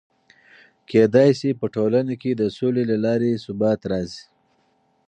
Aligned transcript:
کېدای 0.89 1.29
سي 1.39 1.49
په 1.59 1.65
ټولنه 1.75 2.13
کې 2.21 2.31
د 2.35 2.43
سولې 2.57 2.83
له 2.91 2.97
لارې 3.05 3.41
ثبات 3.45 3.79
راسي. 3.91 4.23